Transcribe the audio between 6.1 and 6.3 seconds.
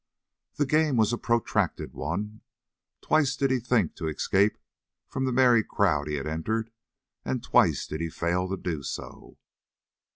had